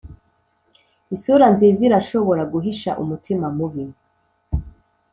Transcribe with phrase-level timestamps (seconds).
[1.15, 3.83] isura nziza irashobora guhisha umutima mubi.